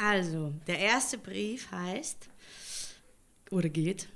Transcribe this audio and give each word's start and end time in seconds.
Also, 0.00 0.52
der 0.68 0.78
erste 0.78 1.18
Brief 1.18 1.72
heißt 1.72 2.28
oder 3.50 3.68
geht. 3.68 4.06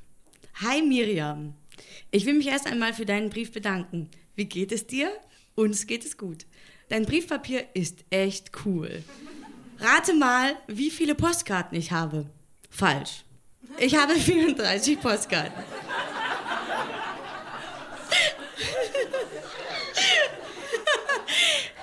Hi 0.61 0.80
Miriam, 0.80 1.54
ich 2.12 2.24
will 2.24 2.34
mich 2.34 2.46
erst 2.46 2.68
einmal 2.68 2.95
für 2.95 3.04
deinen 3.04 3.30
Brief 3.30 3.50
bedanken. 3.50 4.09
Wie 4.37 4.45
geht 4.45 4.70
es 4.70 4.87
dir? 4.87 5.10
Uns 5.56 5.88
geht 5.88 6.05
es 6.05 6.16
gut. 6.16 6.46
Dein 6.88 7.05
Briefpapier 7.05 7.66
ist 7.74 8.05
echt 8.10 8.52
cool. 8.64 9.02
Rate 9.79 10.14
mal, 10.14 10.56
wie 10.68 10.91
viele 10.91 11.16
Postkarten 11.16 11.77
ich 11.77 11.91
habe. 11.91 12.27
Falsch. 12.70 13.24
Ich 13.78 13.96
habe 13.96 14.14
34 14.20 15.01
Postkarten. 15.01 15.64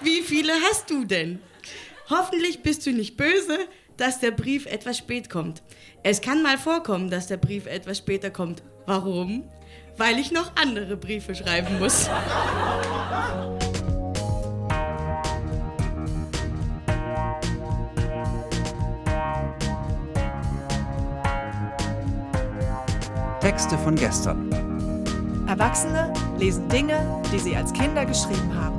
Wie 0.02 0.22
viele 0.22 0.54
hast 0.70 0.90
du 0.90 1.04
denn? 1.04 1.42
Hoffentlich 2.10 2.64
bist 2.64 2.86
du 2.86 2.92
nicht 2.92 3.18
böse, 3.18 3.68
dass 4.00 4.20
der 4.20 4.32
Brief 4.32 4.66
etwas 4.66 4.98
spät 4.98 5.30
kommt. 5.30 5.62
Es 6.04 6.22
kann 6.22 6.42
mal 6.42 6.58
vorkommen, 6.58 7.10
dass 7.10 7.28
der 7.28 7.38
Brief 7.38 7.66
etwas 7.66 7.98
später 7.98 8.30
kommt. 8.30 8.64
Warum? 8.86 9.44
Weil 9.98 10.18
ich 10.18 10.32
noch 10.32 10.54
andere 10.56 10.96
Briefe 10.96 11.36
schreiben 11.36 11.78
muss. 11.80 12.10
Texte 23.42 23.78
von 23.80 23.96
gestern. 23.96 24.50
Erwachsene 25.48 26.14
lesen 26.38 26.70
Dinge, 26.70 27.22
die 27.34 27.40
sie 27.40 27.56
als 27.56 27.74
Kinder 27.74 28.06
geschrieben 28.06 28.54
haben. 28.56 28.79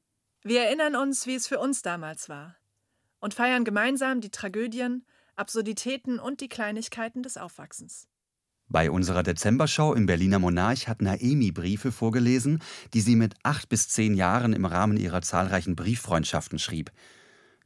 Wir 0.43 0.63
erinnern 0.63 0.95
uns, 0.95 1.27
wie 1.27 1.35
es 1.35 1.45
für 1.45 1.59
uns 1.59 1.83
damals 1.83 2.27
war 2.27 2.55
und 3.19 3.35
feiern 3.35 3.63
gemeinsam 3.63 4.21
die 4.21 4.31
Tragödien, 4.31 5.05
Absurditäten 5.35 6.17
und 6.17 6.41
die 6.41 6.47
Kleinigkeiten 6.47 7.21
des 7.21 7.37
Aufwachsens. 7.37 8.07
Bei 8.67 8.89
unserer 8.89 9.21
Dezembershow 9.21 9.93
im 9.93 10.07
Berliner 10.07 10.39
Monarch 10.39 10.87
hat 10.87 11.01
Naemi 11.01 11.51
Briefe 11.51 11.91
vorgelesen, 11.91 12.59
die 12.93 13.01
sie 13.01 13.15
mit 13.15 13.35
acht 13.43 13.69
bis 13.69 13.89
zehn 13.89 14.15
Jahren 14.15 14.53
im 14.53 14.65
Rahmen 14.65 14.97
ihrer 14.97 15.21
zahlreichen 15.21 15.75
Brieffreundschaften 15.75 16.57
schrieb. 16.57 16.91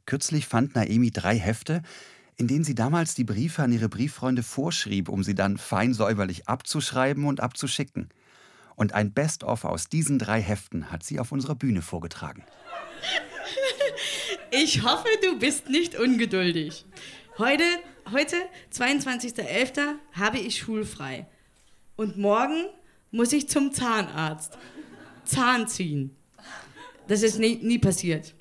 Kürzlich 0.04 0.46
fand 0.46 0.74
Naemi 0.74 1.10
drei 1.10 1.38
Hefte, 1.38 1.82
in 2.36 2.46
denen 2.46 2.64
sie 2.64 2.74
damals 2.74 3.14
die 3.14 3.24
Briefe 3.24 3.62
an 3.62 3.72
ihre 3.72 3.88
Brieffreunde 3.88 4.42
vorschrieb, 4.42 5.08
um 5.08 5.22
sie 5.22 5.34
dann 5.34 5.56
fein 5.56 5.94
säuberlich 5.94 6.46
abzuschreiben 6.46 7.24
und 7.24 7.40
abzuschicken. 7.40 8.10
Und 8.76 8.92
ein 8.94 9.12
Best-of 9.12 9.64
aus 9.64 9.88
diesen 9.88 10.18
drei 10.18 10.40
Heften 10.40 10.92
hat 10.92 11.02
sie 11.02 11.18
auf 11.18 11.32
unserer 11.32 11.54
Bühne 11.54 11.82
vorgetragen. 11.82 12.44
Ich 14.52 14.84
hoffe, 14.84 15.08
du 15.22 15.38
bist 15.38 15.68
nicht 15.68 15.98
ungeduldig. 15.98 16.86
Heute, 17.36 17.64
heute 18.12 18.36
22.11., 18.72 19.96
habe 20.12 20.38
ich 20.38 20.58
schulfrei. 20.58 21.26
Und 21.96 22.16
morgen 22.16 22.66
muss 23.10 23.32
ich 23.32 23.48
zum 23.48 23.72
Zahnarzt. 23.72 24.56
Zahn 25.24 25.66
ziehen. 25.68 26.16
Das 27.08 27.22
ist 27.22 27.38
nie, 27.38 27.56
nie 27.56 27.78
passiert. 27.78 28.34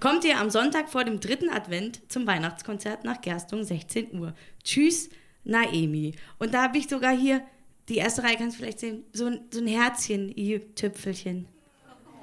Kommt 0.00 0.24
ihr 0.24 0.38
am 0.38 0.50
Sonntag 0.50 0.90
vor 0.90 1.04
dem 1.04 1.20
dritten 1.20 1.48
Advent 1.48 2.00
zum 2.10 2.26
Weihnachtskonzert 2.26 3.04
nach 3.04 3.20
Gerstung, 3.20 3.64
16 3.64 4.18
Uhr. 4.18 4.34
Tschüss, 4.62 5.08
Naemi. 5.44 6.14
Und 6.38 6.52
da 6.52 6.64
habe 6.64 6.78
ich 6.78 6.88
sogar 6.88 7.16
hier, 7.16 7.42
die 7.88 7.96
erste 7.96 8.22
Reihe 8.22 8.36
kannst 8.36 8.56
du 8.56 8.60
vielleicht 8.60 8.80
sehen, 8.80 9.04
so 9.12 9.26
ein, 9.26 9.40
so 9.50 9.60
ein 9.60 9.66
Herzchen, 9.66 10.36
i-Tüpfelchen. 10.36 11.46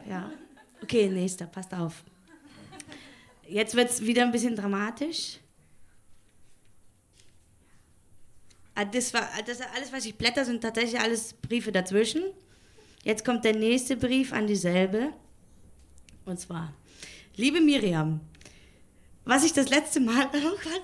Ja. 0.10 0.32
Okay, 0.82 1.08
nächster, 1.08 1.46
passt 1.46 1.74
auf. 1.74 2.04
Jetzt 3.48 3.76
wird 3.76 3.90
es 3.90 4.06
wieder 4.06 4.24
ein 4.24 4.32
bisschen 4.32 4.56
dramatisch. 4.56 5.40
Ah, 8.76 8.86
das 8.86 9.14
war 9.14 9.30
das 9.46 9.62
alles, 9.62 9.94
was 9.94 10.06
ich 10.06 10.16
blätter, 10.16 10.44
sind 10.44 10.62
tatsächlich 10.62 11.00
alles 11.00 11.34
Briefe 11.34 11.72
dazwischen. 11.72 12.24
Jetzt 13.04 13.24
kommt 13.24 13.46
der 13.46 13.56
nächste 13.56 13.96
Brief 13.96 14.34
an 14.34 14.48
dieselbe. 14.48 15.14
Und 16.26 16.40
zwar, 16.40 16.74
liebe 17.36 17.62
Miriam, 17.62 18.22
was 19.26 19.44
ich 19.44 19.54
das 19.54 19.70
letzte 19.70 20.00
Mal. 20.00 20.30
Oh 20.34 20.58
Gott. 20.64 20.82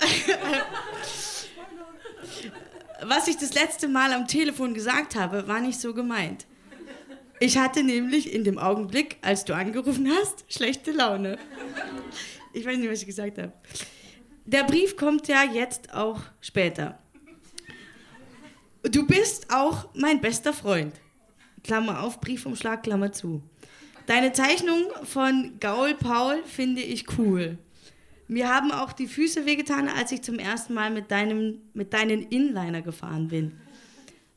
Was 3.02 3.28
ich 3.28 3.38
das 3.38 3.54
letzte 3.54 3.88
Mal 3.88 4.12
am 4.12 4.26
Telefon 4.26 4.74
gesagt 4.74 5.16
habe, 5.16 5.48
war 5.48 5.60
nicht 5.60 5.80
so 5.80 5.94
gemeint. 5.94 6.44
Ich 7.38 7.56
hatte 7.56 7.82
nämlich 7.82 8.34
in 8.34 8.44
dem 8.44 8.58
Augenblick, 8.58 9.16
als 9.22 9.46
du 9.46 9.54
angerufen 9.54 10.10
hast, 10.10 10.44
schlechte 10.48 10.92
Laune. 10.92 11.38
Ich 12.52 12.66
weiß 12.66 12.76
nicht, 12.76 12.90
was 12.90 13.00
ich 13.00 13.06
gesagt 13.06 13.38
habe. 13.38 13.54
Der 14.44 14.64
Brief 14.64 14.96
kommt 14.96 15.28
ja 15.28 15.44
jetzt 15.44 15.94
auch 15.94 16.20
später. 16.40 16.98
Du 18.82 19.06
bist 19.06 19.46
auch 19.52 19.88
mein 19.94 20.20
bester 20.20 20.52
Freund. 20.52 20.94
Klammer 21.62 22.02
auf, 22.02 22.20
Briefumschlag, 22.20 22.82
Klammer 22.82 23.12
zu. 23.12 23.40
Deine 24.06 24.32
Zeichnung 24.32 24.84
von 25.04 25.56
Gaul 25.60 25.94
Paul 25.94 26.42
finde 26.44 26.82
ich 26.82 27.06
cool. 27.18 27.58
Mir 28.30 28.48
haben 28.48 28.70
auch 28.70 28.92
die 28.92 29.08
Füße 29.08 29.44
wehgetan, 29.44 29.88
als 29.88 30.12
ich 30.12 30.22
zum 30.22 30.38
ersten 30.38 30.72
Mal 30.72 30.92
mit, 30.92 31.10
deinem, 31.10 31.62
mit 31.74 31.92
deinen 31.92 32.22
Inliner 32.22 32.80
gefahren 32.80 33.26
bin. 33.26 33.60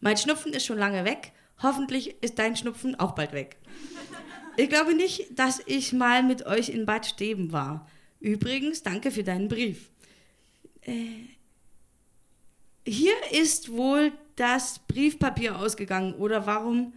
Mein 0.01 0.17
Schnupfen 0.17 0.51
ist 0.51 0.65
schon 0.65 0.79
lange 0.79 1.05
weg. 1.05 1.31
Hoffentlich 1.61 2.15
ist 2.21 2.39
dein 2.39 2.55
Schnupfen 2.55 2.99
auch 2.99 3.11
bald 3.11 3.33
weg. 3.33 3.57
Ich 4.57 4.67
glaube 4.67 4.95
nicht, 4.95 5.37
dass 5.37 5.61
ich 5.67 5.93
mal 5.93 6.23
mit 6.23 6.47
euch 6.47 6.69
in 6.69 6.87
Bad 6.87 7.05
Steben 7.05 7.51
war. 7.51 7.87
Übrigens, 8.19 8.81
danke 8.81 9.11
für 9.11 9.23
deinen 9.23 9.47
Brief. 9.47 9.91
Äh, 10.81 11.27
hier 12.87 13.13
ist 13.31 13.71
wohl 13.71 14.11
das 14.35 14.79
Briefpapier 14.87 15.59
ausgegangen 15.59 16.15
oder 16.15 16.47
warum... 16.47 16.93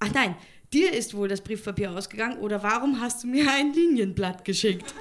Ach 0.00 0.12
nein, 0.12 0.34
dir 0.72 0.92
ist 0.92 1.14
wohl 1.14 1.28
das 1.28 1.40
Briefpapier 1.40 1.92
ausgegangen 1.92 2.38
oder 2.38 2.64
warum 2.64 3.00
hast 3.00 3.22
du 3.22 3.28
mir 3.28 3.48
ein 3.48 3.72
Linienblatt 3.72 4.44
geschickt? 4.44 4.92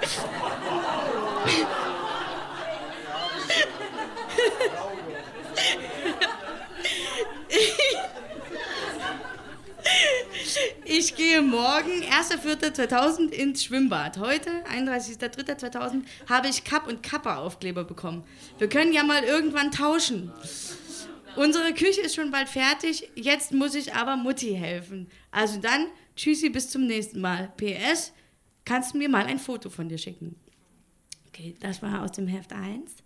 Ich 10.83 11.15
gehe 11.15 11.41
morgen, 11.41 12.03
1.4.2000, 12.03 13.29
ins 13.29 13.63
Schwimmbad. 13.63 14.17
Heute, 14.17 14.49
31.3.2000, 14.65 16.03
habe 16.29 16.47
ich 16.47 16.63
Kapp- 16.63 16.87
und 16.87 17.01
Kappa-Aufkleber 17.01 17.85
bekommen. 17.85 18.23
Wir 18.59 18.69
können 18.69 18.93
ja 18.93 19.03
mal 19.03 19.23
irgendwann 19.23 19.71
tauschen. 19.71 20.31
Unsere 21.35 21.73
Küche 21.73 22.01
ist 22.01 22.15
schon 22.15 22.29
bald 22.29 22.49
fertig, 22.49 23.09
jetzt 23.15 23.53
muss 23.53 23.73
ich 23.73 23.93
aber 23.93 24.15
Mutti 24.17 24.53
helfen. 24.53 25.09
Also 25.31 25.59
dann, 25.59 25.87
tschüssi, 26.15 26.49
bis 26.49 26.69
zum 26.69 26.85
nächsten 26.85 27.21
Mal. 27.21 27.51
PS, 27.57 28.11
kannst 28.65 28.93
du 28.93 28.97
mir 28.97 29.09
mal 29.09 29.25
ein 29.25 29.39
Foto 29.39 29.69
von 29.69 29.87
dir 29.87 29.97
schicken? 29.97 30.35
Okay, 31.41 31.55
das 31.59 31.81
war 31.81 32.03
aus 32.03 32.11
dem 32.11 32.27
Heft 32.27 32.53
1. 32.53 32.97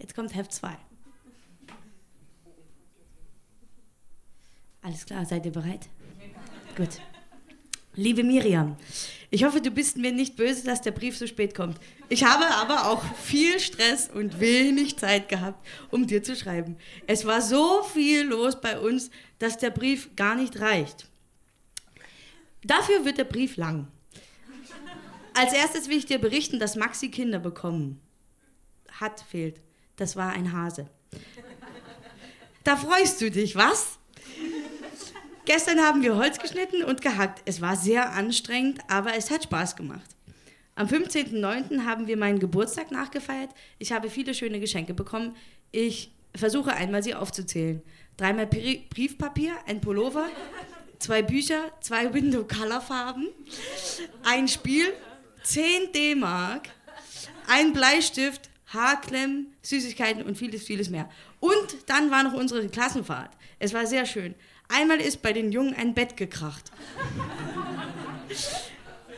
Jetzt 0.00 0.16
kommt 0.16 0.34
Heft 0.34 0.52
2. 0.52 0.76
Alles 4.80 5.06
klar, 5.06 5.24
seid 5.24 5.46
ihr 5.46 5.52
bereit? 5.52 5.88
Gut. 6.76 7.00
Liebe 7.94 8.24
Miriam, 8.24 8.76
ich 9.30 9.44
hoffe, 9.44 9.60
du 9.60 9.70
bist 9.70 9.98
mir 9.98 10.10
nicht 10.10 10.34
böse, 10.34 10.64
dass 10.64 10.82
der 10.82 10.90
Brief 10.90 11.16
so 11.16 11.28
spät 11.28 11.54
kommt. 11.54 11.78
Ich 12.08 12.24
habe 12.24 12.44
aber 12.56 12.90
auch 12.90 13.04
viel 13.14 13.60
Stress 13.60 14.10
und 14.10 14.40
wenig 14.40 14.98
Zeit 14.98 15.28
gehabt, 15.28 15.64
um 15.90 16.08
dir 16.08 16.24
zu 16.24 16.34
schreiben. 16.34 16.76
Es 17.06 17.24
war 17.24 17.40
so 17.40 17.84
viel 17.84 18.24
los 18.24 18.60
bei 18.60 18.80
uns, 18.80 19.10
dass 19.38 19.58
der 19.58 19.70
Brief 19.70 20.16
gar 20.16 20.34
nicht 20.34 20.58
reicht. 20.58 21.08
Dafür 22.64 23.04
wird 23.04 23.18
der 23.18 23.24
Brief 23.24 23.56
lang. 23.56 23.86
Als 25.34 25.52
erstes 25.52 25.88
will 25.88 25.98
ich 25.98 26.06
dir 26.06 26.18
berichten, 26.18 26.58
dass 26.58 26.76
Maxi 26.76 27.10
Kinder 27.10 27.38
bekommen 27.38 28.00
hat, 29.00 29.20
fehlt. 29.20 29.60
Das 29.96 30.16
war 30.16 30.32
ein 30.32 30.52
Hase. 30.52 30.88
Da 32.64 32.76
freust 32.76 33.20
du 33.20 33.30
dich, 33.30 33.56
was? 33.56 33.98
Gestern 35.44 35.80
haben 35.80 36.02
wir 36.02 36.16
Holz 36.16 36.38
geschnitten 36.38 36.84
und 36.84 37.02
gehackt. 37.02 37.42
Es 37.46 37.60
war 37.60 37.76
sehr 37.76 38.12
anstrengend, 38.12 38.80
aber 38.88 39.14
es 39.16 39.30
hat 39.30 39.44
Spaß 39.44 39.74
gemacht. 39.74 40.16
Am 40.74 40.86
15.09. 40.86 41.84
haben 41.84 42.06
wir 42.06 42.16
meinen 42.16 42.38
Geburtstag 42.38 42.90
nachgefeiert. 42.92 43.50
Ich 43.78 43.92
habe 43.92 44.08
viele 44.08 44.34
schöne 44.34 44.60
Geschenke 44.60 44.94
bekommen. 44.94 45.36
Ich 45.72 46.12
versuche 46.34 46.72
einmal 46.72 47.02
sie 47.02 47.14
aufzuzählen. 47.14 47.82
Dreimal 48.16 48.46
Briefpapier, 48.46 49.52
ein 49.66 49.80
Pullover, 49.80 50.28
zwei 50.98 51.22
Bücher, 51.22 51.72
zwei 51.80 52.14
Window-Color-Farben, 52.14 53.28
ein 54.24 54.48
Spiel, 54.48 54.92
10 55.44 55.92
D-Mark, 55.92 56.68
ein 57.48 57.72
Bleistift, 57.72 58.50
Haarklemmen, 58.68 59.54
Süßigkeiten 59.62 60.22
und 60.22 60.38
vieles, 60.38 60.62
vieles 60.62 60.88
mehr. 60.88 61.08
Und 61.40 61.76
dann 61.86 62.10
war 62.10 62.22
noch 62.22 62.32
unsere 62.32 62.66
Klassenfahrt. 62.68 63.30
Es 63.58 63.74
war 63.74 63.86
sehr 63.86 64.06
schön. 64.06 64.34
Einmal 64.68 65.00
ist 65.00 65.22
bei 65.22 65.32
den 65.32 65.52
Jungen 65.52 65.74
ein 65.74 65.94
Bett 65.94 66.16
gekracht. 66.16 66.72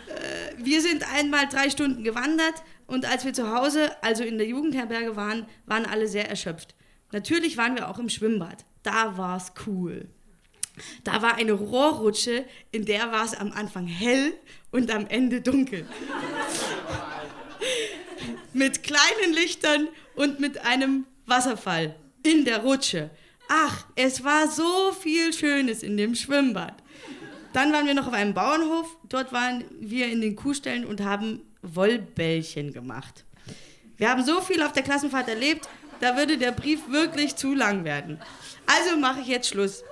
Äh, 0.08 0.54
wir 0.58 0.80
sind 0.80 1.04
einmal 1.14 1.46
drei 1.48 1.70
Stunden 1.70 2.02
gewandert 2.02 2.54
und 2.86 3.06
als 3.06 3.24
wir 3.24 3.32
zu 3.32 3.54
Hause, 3.54 3.90
also 4.02 4.24
in 4.24 4.38
der 4.38 4.46
Jugendherberge 4.46 5.16
waren, 5.16 5.46
waren 5.66 5.86
alle 5.86 6.08
sehr 6.08 6.28
erschöpft. 6.28 6.74
Natürlich 7.12 7.56
waren 7.56 7.76
wir 7.76 7.88
auch 7.88 7.98
im 7.98 8.08
Schwimmbad. 8.08 8.64
Da 8.82 9.16
war 9.16 9.36
es 9.36 9.52
cool. 9.66 10.08
Da 11.04 11.22
war 11.22 11.36
eine 11.36 11.52
Rohrrutsche, 11.52 12.44
in 12.72 12.84
der 12.84 13.12
war 13.12 13.24
es 13.24 13.34
am 13.34 13.52
Anfang 13.52 13.86
hell 13.86 14.34
und 14.70 14.90
am 14.90 15.06
Ende 15.06 15.40
dunkel. 15.40 15.86
mit 18.52 18.82
kleinen 18.82 19.32
Lichtern 19.34 19.88
und 20.14 20.40
mit 20.40 20.58
einem 20.64 21.06
Wasserfall 21.26 21.96
in 22.22 22.44
der 22.44 22.58
Rutsche. 22.58 23.10
Ach, 23.48 23.86
es 23.94 24.24
war 24.24 24.48
so 24.48 24.92
viel 24.92 25.32
Schönes 25.32 25.82
in 25.82 25.96
dem 25.96 26.14
Schwimmbad. 26.14 26.74
Dann 27.52 27.72
waren 27.72 27.86
wir 27.86 27.94
noch 27.94 28.08
auf 28.08 28.12
einem 28.12 28.34
Bauernhof. 28.34 28.96
Dort 29.08 29.32
waren 29.32 29.64
wir 29.80 30.08
in 30.08 30.20
den 30.20 30.34
Kuhställen 30.34 30.84
und 30.84 31.02
haben 31.02 31.42
Wollbällchen 31.62 32.72
gemacht. 32.72 33.24
Wir 33.96 34.10
haben 34.10 34.24
so 34.24 34.40
viel 34.40 34.62
auf 34.62 34.72
der 34.72 34.82
Klassenfahrt 34.82 35.28
erlebt, 35.28 35.68
da 36.00 36.16
würde 36.16 36.36
der 36.36 36.52
Brief 36.52 36.88
wirklich 36.88 37.36
zu 37.36 37.54
lang 37.54 37.84
werden. 37.84 38.20
Also 38.66 38.96
mache 38.96 39.20
ich 39.20 39.26
jetzt 39.26 39.48
Schluss. 39.48 39.84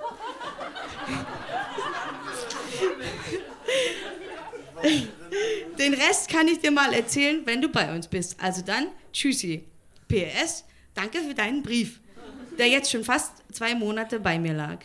Den 5.79 5.93
Rest 5.93 6.29
kann 6.29 6.47
ich 6.47 6.59
dir 6.59 6.71
mal 6.71 6.93
erzählen, 6.93 7.41
wenn 7.45 7.61
du 7.61 7.69
bei 7.69 7.93
uns 7.93 8.07
bist. 8.07 8.35
Also 8.39 8.61
dann, 8.61 8.87
tschüssi. 9.11 9.63
PS, 10.07 10.65
danke 10.93 11.19
für 11.19 11.33
deinen 11.33 11.63
Brief, 11.63 11.99
der 12.57 12.67
jetzt 12.67 12.91
schon 12.91 13.03
fast 13.03 13.31
zwei 13.51 13.73
Monate 13.75 14.19
bei 14.19 14.37
mir 14.37 14.53
lag. 14.53 14.79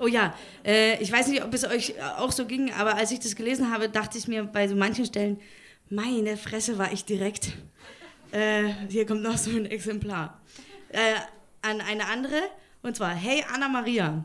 Oh 0.00 0.06
ja, 0.06 0.34
äh, 0.64 1.02
ich 1.02 1.10
weiß 1.10 1.28
nicht, 1.28 1.42
ob 1.42 1.52
es 1.54 1.64
euch 1.64 1.94
auch 2.18 2.32
so 2.32 2.46
ging, 2.46 2.72
aber 2.72 2.96
als 2.96 3.10
ich 3.10 3.20
das 3.20 3.34
gelesen 3.34 3.72
habe, 3.72 3.88
dachte 3.88 4.18
ich 4.18 4.28
mir 4.28 4.44
bei 4.44 4.68
so 4.68 4.76
manchen 4.76 5.04
Stellen, 5.04 5.40
meine 5.90 6.36
Fresse 6.36 6.78
war 6.78 6.92
ich 6.92 7.04
direkt. 7.04 7.52
Äh, 8.30 8.68
hier 8.88 9.06
kommt 9.06 9.22
noch 9.22 9.38
so 9.38 9.50
ein 9.50 9.66
Exemplar. 9.66 10.40
Äh, 10.90 11.14
an 11.62 11.80
eine 11.80 12.06
andere, 12.06 12.40
und 12.82 12.96
zwar, 12.96 13.14
hey 13.14 13.44
Anna 13.52 13.68
Maria. 13.68 14.24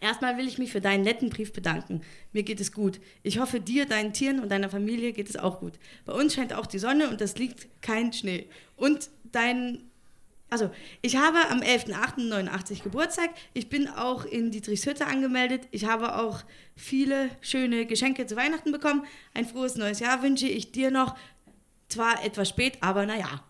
Erstmal 0.00 0.36
will 0.36 0.46
ich 0.46 0.58
mich 0.58 0.72
für 0.72 0.80
deinen 0.80 1.04
netten 1.04 1.30
Brief 1.30 1.52
bedanken. 1.52 2.02
Mir 2.32 2.42
geht 2.42 2.60
es 2.60 2.72
gut. 2.72 3.00
Ich 3.22 3.38
hoffe, 3.38 3.60
dir, 3.60 3.86
deinen 3.86 4.12
Tieren 4.12 4.40
und 4.40 4.50
deiner 4.50 4.68
Familie 4.68 5.12
geht 5.12 5.30
es 5.30 5.36
auch 5.36 5.60
gut. 5.60 5.74
Bei 6.04 6.12
uns 6.12 6.34
scheint 6.34 6.52
auch 6.52 6.66
die 6.66 6.78
Sonne 6.78 7.08
und 7.08 7.20
es 7.22 7.38
liegt 7.38 7.66
kein 7.80 8.12
Schnee. 8.12 8.46
Und 8.76 9.08
dein 9.32 9.84
also, 10.48 10.70
ich 11.02 11.16
habe 11.16 11.38
am 11.50 11.60
11.08.89 11.60 12.84
Geburtstag. 12.84 13.30
Ich 13.52 13.68
bin 13.68 13.88
auch 13.88 14.24
in 14.24 14.52
Dietrichshütte 14.52 15.06
angemeldet. 15.06 15.66
Ich 15.72 15.86
habe 15.86 16.16
auch 16.16 16.44
viele 16.76 17.30
schöne 17.40 17.84
Geschenke 17.84 18.26
zu 18.26 18.36
Weihnachten 18.36 18.70
bekommen. 18.70 19.04
Ein 19.34 19.46
frohes 19.46 19.74
neues 19.74 19.98
Jahr 19.98 20.22
wünsche 20.22 20.46
ich 20.46 20.70
dir 20.70 20.90
noch. 20.90 21.16
Zwar 21.88 22.24
etwas 22.24 22.48
spät, 22.48 22.78
aber 22.80 23.06
naja. 23.06 23.42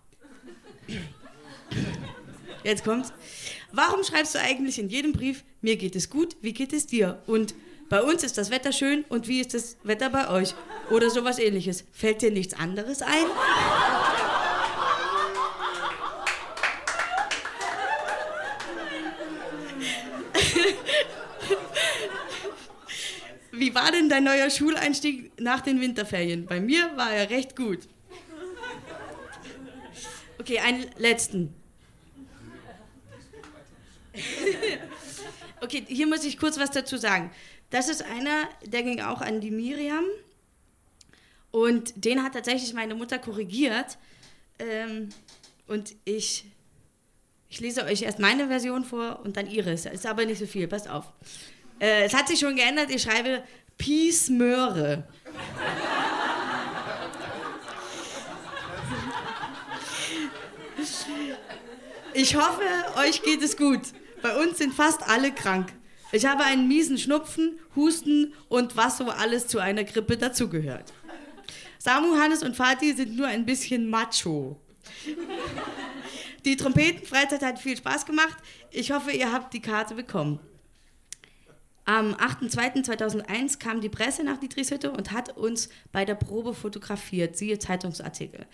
Jetzt 2.65 2.85
kommt's. 2.85 3.13
Warum 3.73 4.03
schreibst 4.03 4.35
du 4.35 4.41
eigentlich 4.41 4.79
in 4.79 4.89
jedem 4.89 5.13
Brief, 5.13 5.45
mir 5.61 5.77
geht 5.77 5.97
es 5.97 6.09
gut, 6.09 6.37
wie 6.41 6.53
geht 6.53 6.73
es 6.73 6.87
dir? 6.87 7.23
Und 7.27 7.55
bei 7.89 8.03
uns 8.03 8.25
ist 8.25 8.39
das 8.39 8.51
Wetter 8.51 8.73
schön 8.73 9.05
und 9.09 9.29
wie 9.29 9.41
ist 9.41 9.55
das 9.55 9.77
Wetter 9.85 10.11
bei 10.11 10.29
euch? 10.29 10.55
Oder 10.91 11.11
sowas 11.11 11.39
ähnliches. 11.39 11.85
Fällt 11.93 12.23
dir 12.23 12.31
nichts 12.31 12.55
anderes 12.55 13.03
ein? 13.03 13.27
War 23.77 23.93
denn 23.93 24.09
dein 24.09 24.25
neuer 24.25 24.51
Schuleinstieg 24.51 25.39
nach 25.41 25.61
den 25.61 25.81
Winterferien? 25.81 26.47
Bei 26.47 26.59
mir 26.61 26.97
war 26.97 27.13
er 27.13 27.31
recht 27.31 27.55
gut. 27.55 27.81
Okay, 30.41 30.59
einen 30.59 30.87
letzten. 30.99 31.55
Okay, 35.59 35.85
hier 35.89 36.07
muss 36.07 36.23
ich 36.25 36.39
kurz 36.39 36.59
was 36.59 36.71
dazu 36.71 36.99
sagen. 36.99 37.31
Das 37.71 37.89
ist 37.89 38.03
einer, 38.03 38.47
der 38.67 38.83
ging 38.83 39.01
auch 39.01 39.23
an 39.23 39.41
die 39.41 39.51
Miriam. 39.51 40.05
Und 41.51 42.05
den 42.05 42.23
hat 42.23 42.35
tatsächlich 42.35 42.75
meine 42.75 42.95
Mutter 42.95 43.19
korrigiert. 43.19 43.97
Ähm, 44.59 45.09
und 45.67 45.95
ich, 46.05 46.45
ich 47.49 47.61
lese 47.61 47.85
euch 47.85 48.03
erst 48.03 48.19
meine 48.19 48.49
Version 48.49 48.85
vor 48.85 49.21
und 49.25 49.39
dann 49.39 49.51
ihre. 49.51 49.73
Ist 49.73 50.07
aber 50.07 50.27
nicht 50.27 50.39
so 50.39 50.47
viel, 50.47 50.69
passt 50.69 50.89
auf. 50.89 51.07
Äh, 51.81 52.05
es 52.05 52.13
hat 52.13 52.29
sich 52.29 52.39
schon 52.39 52.55
geändert, 52.55 52.91
ich 52.91 53.03
schreibe 53.03 53.43
Peace 53.79 54.29
Möhre. 54.31 55.05
Ich 62.15 62.35
hoffe, 62.35 62.63
euch 62.99 63.23
geht 63.23 63.43
es 63.43 63.57
gut. 63.57 63.81
Bei 64.23 64.43
uns 64.43 64.59
sind 64.59 64.73
fast 64.73 65.03
alle 65.09 65.33
krank. 65.33 65.73
Ich 66.13 66.25
habe 66.25 66.45
einen 66.45 66.69
miesen 66.69 66.99
Schnupfen, 66.99 67.59
Husten 67.75 68.33
und 68.49 68.77
was 68.77 68.99
so 68.99 69.11
alles 69.11 69.49
zu 69.49 69.59
einer 69.59 69.85
Grippe 69.85 70.17
dazugehört. 70.17 70.93
Samu, 71.79 72.17
Hannes 72.17 72.43
und 72.43 72.57
Fatih 72.57 72.95
sind 72.95 73.17
nur 73.17 73.27
ein 73.27 73.45
bisschen 73.45 73.91
macho. 73.91 74.59
Die 76.45 76.57
Trompetenfreizeit 76.57 77.43
hat 77.43 77.59
viel 77.59 77.77
Spaß 77.77 78.07
gemacht. 78.07 78.37
Ich 78.71 78.93
hoffe, 78.93 79.11
ihr 79.11 79.33
habt 79.33 79.53
die 79.53 79.61
Karte 79.61 79.95
bekommen. 79.95 80.41
Am 81.87 82.15
8.2.2001 82.15 83.61
kam 83.61 83.81
die 83.81 83.89
Presse 83.89 84.25
nach 84.25 84.39
Dietrichshütte 84.39 84.91
und 84.91 85.13
hat 85.13 85.37
uns 85.37 85.69
bei 85.93 86.05
der 86.05 86.17
Probe 86.17 86.53
fotografiert, 86.53 87.37
siehe 87.37 87.61
Zeitungsartikel. 87.61 88.45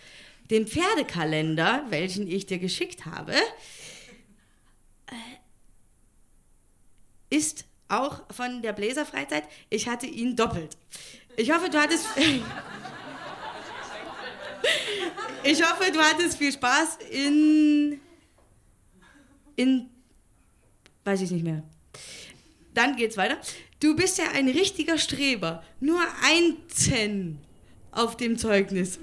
Den 0.51 0.67
Pferdekalender, 0.67 1.87
welchen 1.89 2.29
ich 2.29 2.45
dir 2.45 2.59
geschickt 2.59 3.07
habe, 3.07 3.33
äh, 5.07 5.15
ist 7.31 7.65
auch 7.89 8.21
von 8.31 8.61
der 8.61 8.75
Bläserfreizeit. 8.75 9.45
Ich 9.71 9.89
hatte 9.89 10.07
ihn 10.07 10.37
doppelt. 10.37 10.77
Ich 11.37 11.51
hoffe, 11.51 11.71
du 11.71 11.81
hattest. 11.81 12.05
ich 15.43 15.63
hoffe, 15.63 15.91
du 15.91 16.01
hattest 16.01 16.37
viel 16.37 16.53
Spaß 16.53 16.99
in. 17.11 17.99
in. 19.57 19.89
weiß 21.05 21.23
ich 21.23 21.31
nicht 21.31 21.45
mehr. 21.45 21.63
Dann 22.75 22.97
geht's 22.97 23.17
weiter. 23.17 23.39
Du 23.81 23.97
bist 23.97 24.19
ja 24.19 24.25
ein 24.35 24.49
richtiger 24.49 24.99
Streber. 24.99 25.63
Nur 25.81 26.01
ein 26.23 26.57
Zen 26.69 27.39
auf 27.91 28.17
dem 28.17 28.39
Zeugnis. 28.39 28.99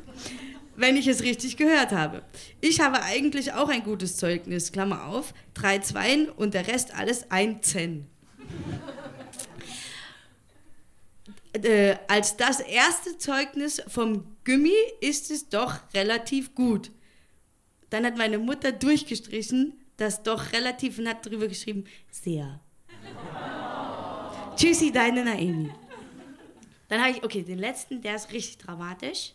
Wenn 0.75 0.95
ich 0.95 1.07
es 1.07 1.23
richtig 1.23 1.57
gehört 1.57 1.91
habe. 1.91 2.23
Ich 2.61 2.79
habe 2.79 3.01
eigentlich 3.03 3.53
auch 3.53 3.69
ein 3.69 3.83
gutes 3.83 4.15
Zeugnis, 4.17 4.71
Klammer 4.71 5.07
auf, 5.07 5.33
drei 5.53 5.79
Zweien 5.79 6.29
und 6.29 6.53
der 6.53 6.67
Rest 6.67 6.95
alles 6.95 7.29
ein 7.29 7.61
Zen. 7.61 8.07
Äh, 11.51 11.97
als 12.07 12.37
das 12.37 12.59
erste 12.59 13.17
Zeugnis 13.17 13.81
vom 13.87 14.23
Gummi 14.45 14.71
ist 15.01 15.31
es 15.31 15.49
doch 15.49 15.79
relativ 15.93 16.55
gut. 16.55 16.91
Dann 17.89 18.05
hat 18.05 18.17
meine 18.17 18.37
Mutter 18.37 18.71
durchgestrichen, 18.71 19.73
das 19.97 20.23
doch 20.23 20.53
relativ 20.53 20.99
und 20.99 21.09
hat 21.09 21.25
drüber 21.25 21.47
geschrieben, 21.47 21.85
sehr. 22.11 22.61
Tschüssi, 24.55 24.91
deine 24.91 25.23
Naomi. 25.23 25.71
Dann 26.89 27.01
habe 27.01 27.11
ich, 27.11 27.23
okay, 27.23 27.43
den 27.43 27.59
letzten, 27.59 28.01
der 28.01 28.15
ist 28.15 28.31
richtig 28.31 28.57
dramatisch. 28.57 29.33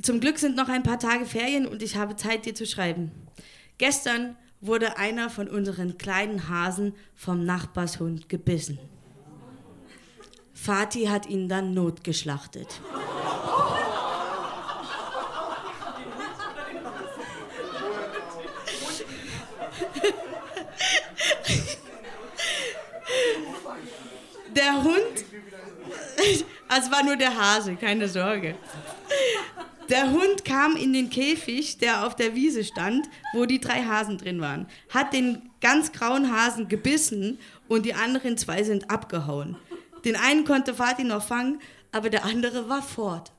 Zum 0.00 0.20
Glück 0.20 0.38
sind 0.38 0.54
noch 0.54 0.68
ein 0.68 0.84
paar 0.84 0.98
Tage 0.98 1.24
Ferien 1.24 1.66
und 1.66 1.82
ich 1.82 1.96
habe 1.96 2.14
Zeit, 2.14 2.46
dir 2.46 2.54
zu 2.54 2.66
schreiben. 2.66 3.10
Gestern 3.78 4.36
wurde 4.60 4.96
einer 4.98 5.30
von 5.30 5.48
unseren 5.48 5.98
kleinen 5.98 6.48
Hasen 6.48 6.94
vom 7.14 7.44
Nachbarshund 7.44 8.28
gebissen. 8.28 8.78
Vati 10.54 11.06
hat 11.06 11.26
ihn 11.26 11.48
dann 11.48 11.74
notgeschlachtet. 11.74 12.80
Der 24.58 24.82
Hund, 24.82 25.24
also 26.66 26.90
war 26.90 27.04
nur 27.04 27.14
der 27.14 27.36
Hase, 27.36 27.76
keine 27.76 28.08
Sorge. 28.08 28.56
Der 29.88 30.10
Hund 30.10 30.44
kam 30.44 30.74
in 30.74 30.92
den 30.92 31.10
Käfig, 31.10 31.78
der 31.78 32.04
auf 32.04 32.16
der 32.16 32.34
Wiese 32.34 32.64
stand, 32.64 33.08
wo 33.34 33.46
die 33.46 33.60
drei 33.60 33.84
Hasen 33.84 34.18
drin 34.18 34.40
waren, 34.40 34.66
hat 34.90 35.12
den 35.12 35.48
ganz 35.60 35.92
grauen 35.92 36.32
Hasen 36.32 36.66
gebissen 36.66 37.38
und 37.68 37.86
die 37.86 37.94
anderen 37.94 38.36
zwei 38.36 38.64
sind 38.64 38.90
abgehauen. 38.90 39.56
Den 40.04 40.16
einen 40.16 40.44
konnte 40.44 40.74
Vati 40.74 41.04
noch 41.04 41.22
fangen, 41.22 41.60
aber 41.92 42.10
der 42.10 42.24
andere 42.24 42.68
war 42.68 42.82
fort. 42.82 43.30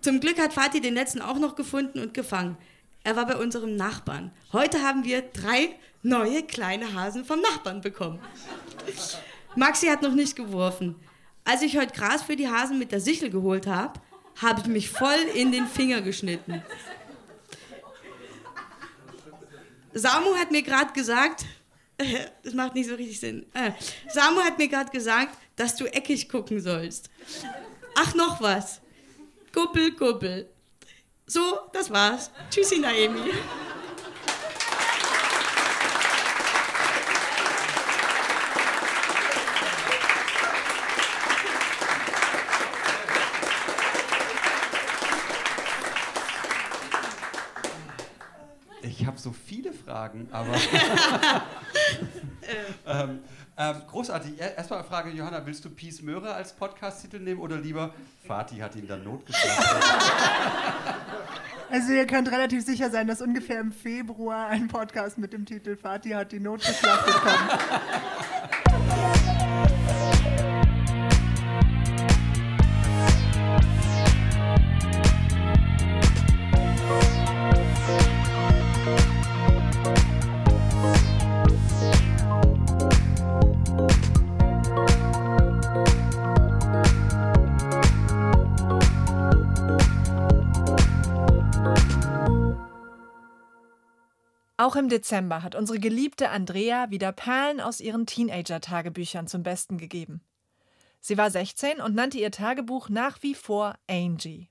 Zum 0.00 0.20
Glück 0.20 0.38
hat 0.38 0.52
Vati 0.52 0.80
den 0.80 0.94
letzten 0.94 1.20
auch 1.20 1.40
noch 1.40 1.56
gefunden 1.56 1.98
und 1.98 2.14
gefangen. 2.14 2.56
Er 3.02 3.16
war 3.16 3.26
bei 3.26 3.36
unserem 3.36 3.74
Nachbarn. 3.74 4.30
Heute 4.52 4.80
haben 4.80 5.02
wir 5.02 5.22
drei 5.22 5.74
neue 6.04 6.44
kleine 6.44 6.94
Hasen 6.94 7.24
vom 7.24 7.40
Nachbarn 7.40 7.80
bekommen. 7.80 8.20
Maxi 9.58 9.86
hat 9.86 10.02
noch 10.02 10.14
nicht 10.14 10.36
geworfen. 10.36 10.94
Als 11.44 11.62
ich 11.62 11.76
heute 11.76 11.92
Gras 11.92 12.22
für 12.22 12.36
die 12.36 12.48
Hasen 12.48 12.78
mit 12.78 12.92
der 12.92 13.00
Sichel 13.00 13.30
geholt 13.30 13.66
habe, 13.66 14.00
habe 14.40 14.60
ich 14.60 14.66
mich 14.66 14.88
voll 14.88 15.18
in 15.34 15.50
den 15.50 15.66
Finger 15.66 16.00
geschnitten. 16.00 16.62
Samu 19.92 20.36
hat 20.36 20.52
mir 20.52 20.62
gerade 20.62 20.92
gesagt, 20.92 21.44
das 22.44 22.54
macht 22.54 22.74
nicht 22.74 22.88
so 22.88 22.94
richtig 22.94 23.18
Sinn. 23.18 23.46
Äh, 23.54 23.72
Samu 24.08 24.40
hat 24.42 24.58
mir 24.58 24.68
gerade 24.68 24.90
gesagt, 24.90 25.36
dass 25.56 25.74
du 25.74 25.86
eckig 25.86 26.28
gucken 26.28 26.60
sollst. 26.60 27.10
Ach, 27.96 28.14
noch 28.14 28.40
was. 28.40 28.80
Kuppel, 29.52 29.92
kuppel. 29.92 30.48
So, 31.26 31.58
das 31.72 31.90
war's. 31.90 32.30
Tschüssi, 32.50 32.78
Naemi. 32.78 33.32
Ich 48.88 49.06
habe 49.06 49.18
so 49.18 49.32
viele 49.32 49.72
Fragen, 49.72 50.28
aber. 50.32 50.54
ähm, 52.86 53.18
ähm, 53.58 53.76
großartig. 53.86 54.40
Erstmal 54.40 54.78
eine 54.78 54.88
Frage, 54.88 55.10
Johanna, 55.10 55.44
willst 55.44 55.66
du 55.66 55.70
Peace 55.70 56.00
Möhre 56.00 56.32
als 56.32 56.54
Podcast-Titel 56.54 57.18
nehmen 57.18 57.40
oder 57.40 57.58
lieber 57.58 57.92
Fatih 58.26 58.62
hat 58.62 58.76
ihn 58.76 58.88
dann 58.88 59.04
notgeschlagen? 59.04 59.64
Also 61.70 61.92
ihr 61.92 62.06
könnt 62.06 62.32
relativ 62.32 62.64
sicher 62.64 62.90
sein, 62.90 63.08
dass 63.08 63.20
ungefähr 63.20 63.60
im 63.60 63.72
Februar 63.72 64.46
ein 64.46 64.68
Podcast 64.68 65.18
mit 65.18 65.34
dem 65.34 65.44
Titel 65.44 65.76
Fatih 65.76 66.14
hat 66.14 66.32
die 66.32 66.40
notgeschlagen 66.40 67.12
kommt. 67.12 67.28
Auch 94.68 94.76
im 94.76 94.90
Dezember 94.90 95.42
hat 95.42 95.54
unsere 95.54 95.78
geliebte 95.78 96.28
Andrea 96.28 96.90
wieder 96.90 97.10
Perlen 97.10 97.58
aus 97.58 97.80
ihren 97.80 98.04
Teenager-Tagebüchern 98.04 99.26
zum 99.26 99.42
Besten 99.42 99.78
gegeben. 99.78 100.20
Sie 101.00 101.16
war 101.16 101.30
16 101.30 101.80
und 101.80 101.94
nannte 101.94 102.18
ihr 102.18 102.30
Tagebuch 102.30 102.90
nach 102.90 103.22
wie 103.22 103.34
vor 103.34 103.76
Angie. 103.88 104.50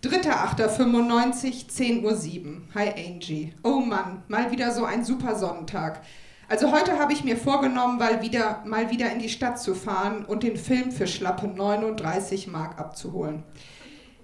Dritter, 0.00 0.48
10.07 0.56 2.04
Uhr. 2.04 2.62
Hi 2.76 2.90
Angie. 2.90 3.52
Oh 3.64 3.80
Mann, 3.80 4.22
mal 4.28 4.52
wieder 4.52 4.70
so 4.70 4.84
ein 4.84 5.04
super 5.04 5.34
Sonnentag. 5.34 6.04
Also 6.48 6.70
heute 6.70 6.98
habe 6.98 7.12
ich 7.12 7.24
mir 7.24 7.36
vorgenommen, 7.36 7.98
weil 7.98 8.22
wieder, 8.22 8.62
mal 8.64 8.88
wieder 8.90 9.10
in 9.10 9.18
die 9.18 9.28
Stadt 9.28 9.60
zu 9.60 9.74
fahren 9.74 10.24
und 10.24 10.44
den 10.44 10.56
Film 10.56 10.92
für 10.92 11.08
schlappe 11.08 11.48
39 11.48 12.46
Mark 12.46 12.78
abzuholen. 12.78 13.42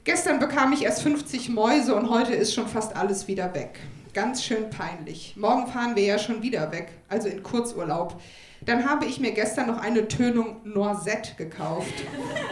Gestern 0.05 0.39
bekam 0.39 0.73
ich 0.73 0.85
erst 0.85 1.03
50 1.03 1.49
Mäuse 1.49 1.97
und 1.97 2.11
heute 2.11 2.33
ist 2.33 2.55
schon 2.55 2.69
fast 2.69 2.97
alles 2.97 3.27
wieder 3.27 3.53
weg. 3.55 3.81
Ganz 4.15 4.45
schön 4.45 4.71
peinlich. 4.71 5.35
Morgen 5.37 5.67
fahren 5.67 5.97
wir 5.97 6.05
ja 6.05 6.19
schon 6.19 6.43
wieder 6.43 6.71
weg, 6.71 6.93
also 7.09 7.29
in 7.29 7.43
Kurzurlaub. 7.43 8.21
Dann 8.61 8.89
habe 8.89 9.07
ich 9.07 9.19
mir 9.19 9.33
gestern 9.33 9.67
noch 9.67 9.79
eine 9.79 10.07
Tönung 10.07 10.61
Noisette 10.63 11.35
gekauft. 11.37 11.93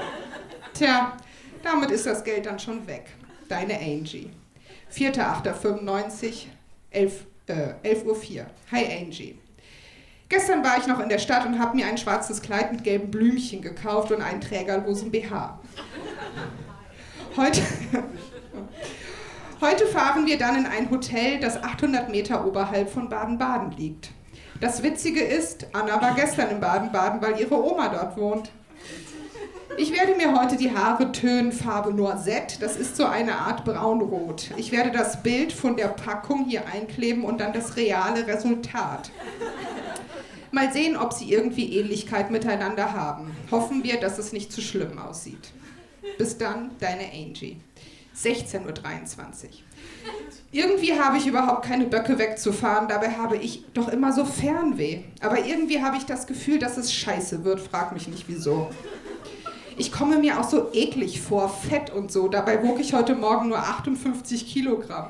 Tja, 0.75 1.17
damit 1.63 1.93
ist 1.93 2.07
das 2.07 2.25
Geld 2.25 2.47
dann 2.47 2.59
schon 2.59 2.89
weg. 2.89 3.07
Deine 3.49 3.79
Angie. 3.79 4.31
4.8.95, 4.93 6.47
11, 6.91 7.27
äh, 7.47 7.53
11.04 7.85 8.05
Uhr. 8.07 8.47
Hi 8.73 8.85
Angie. 9.01 9.39
Gestern 10.31 10.63
war 10.63 10.79
ich 10.79 10.87
noch 10.87 11.01
in 11.01 11.09
der 11.09 11.19
Stadt 11.19 11.45
und 11.45 11.59
habe 11.59 11.75
mir 11.77 11.87
ein 11.87 11.99
schwarzes 11.99 12.41
Kleid 12.41 12.71
mit 12.71 12.85
gelben 12.85 13.11
Blümchen 13.11 13.63
gekauft 13.63 14.13
und 14.13 14.23
einen 14.23 14.41
trägerlosen 14.41 15.11
BH. 15.11 15.59
Heute, 17.37 17.61
heute 19.61 19.87
fahren 19.87 20.27
wir 20.27 20.39
dann 20.39 20.57
in 20.57 20.67
ein 20.67 20.89
Hotel, 20.89 21.41
das 21.41 21.61
800 21.61 22.11
Meter 22.11 22.47
oberhalb 22.47 22.91
von 22.91 23.09
Baden-Baden 23.09 23.73
liegt. 23.73 24.11
Das 24.61 24.85
Witzige 24.85 25.21
ist, 25.21 25.67
Anna 25.73 26.01
war 26.01 26.15
gestern 26.15 26.49
in 26.51 26.61
Baden-Baden, 26.61 27.21
weil 27.21 27.41
ihre 27.41 27.61
Oma 27.61 27.89
dort 27.89 28.17
wohnt. 28.17 28.53
Ich 29.79 29.93
werde 29.93 30.15
mir 30.15 30.41
heute 30.41 30.57
die 30.57 30.73
Haare 30.73 31.11
tönen, 31.11 31.51
Farbe 31.51 31.93
Noisette. 31.93 32.61
Das 32.61 32.77
ist 32.77 32.97
so 32.97 33.05
eine 33.05 33.35
Art 33.35 33.65
braunrot. 33.65 34.51
Ich 34.57 34.71
werde 34.71 34.93
das 34.93 35.25
Bild 35.25 35.53
von 35.53 35.77
der 35.77 35.89
Packung 35.89 36.45
hier 36.45 36.69
einkleben 36.73 37.25
und 37.25 37.41
dann 37.41 37.53
das 37.53 37.77
reale 37.77 38.29
Resultat. 38.29 39.11
Mal 40.53 40.73
sehen, 40.73 40.97
ob 40.97 41.13
sie 41.13 41.33
irgendwie 41.33 41.79
Ähnlichkeit 41.79 42.31
miteinander 42.31 42.93
haben. 42.93 43.31
Hoffen 43.51 43.85
wir, 43.85 44.01
dass 44.01 44.19
es 44.19 44.33
nicht 44.33 44.53
zu 44.53 44.61
schlimm 44.61 44.99
aussieht. 44.99 45.53
Bis 46.19 46.39
dann, 46.39 46.73
deine 46.81 47.05
Angie. 47.13 47.61
16.23 48.17 48.61
Uhr. 48.65 49.51
Irgendwie 50.53 50.99
habe 50.99 51.17
ich 51.17 51.27
überhaupt 51.27 51.65
keine 51.65 51.87
Böcke 51.87 52.19
wegzufahren, 52.19 52.89
dabei 52.89 53.13
habe 53.13 53.37
ich 53.37 53.65
doch 53.73 53.89
immer 53.89 54.13
so 54.13 54.25
Fernweh. 54.25 55.05
Aber 55.21 55.45
irgendwie 55.47 55.81
habe 55.81 55.97
ich 55.97 56.05
das 56.05 56.27
Gefühl, 56.27 56.59
dass 56.59 56.77
es 56.77 56.93
scheiße 56.93 57.45
wird, 57.45 57.61
frag 57.61 57.93
mich 57.93 58.09
nicht 58.09 58.25
wieso. 58.27 58.71
Ich 59.77 59.93
komme 59.93 60.19
mir 60.19 60.41
auch 60.41 60.49
so 60.49 60.73
eklig 60.73 61.21
vor, 61.23 61.49
fett 61.49 61.91
und 61.91 62.11
so, 62.11 62.29
dabei 62.29 62.63
wog 62.63 62.81
ich 62.81 62.93
heute 62.93 63.15
Morgen 63.15 63.49
nur 63.49 63.59
58 63.59 64.47
Kilogramm. 64.47 65.09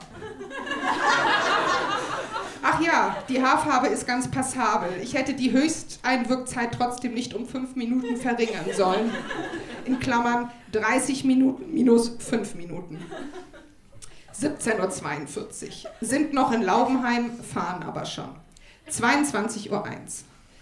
Ja, 2.85 3.17
die 3.29 3.43
Haarfarbe 3.43 3.89
ist 3.89 4.07
ganz 4.07 4.31
passabel. 4.31 4.91
Ich 5.03 5.15
hätte 5.15 5.35
die 5.35 5.53
Höchsteinwirkzeit 5.53 6.71
trotzdem 6.77 7.15
nicht 7.15 7.35
um 7.35 7.47
5 7.47 7.77
Minuten 7.77 8.17
verringern 8.17 8.67
sollen. 8.75 9.11
In 9.85 10.01
Klammern 10.01 10.51
30 10.73 11.25
Minuten 11.25 11.73
minus 11.75 12.17
5 12.19 12.55
Minuten. 12.55 12.99
17.42 14.41 15.85
Uhr. 15.85 15.91
Sind 16.01 16.33
noch 16.33 16.53
in 16.53 16.63
Laubenheim, 16.63 17.33
fahren 17.43 17.83
aber 17.83 18.07
schon. 18.07 18.31
22.01 18.91 19.71
Uhr. 19.71 19.85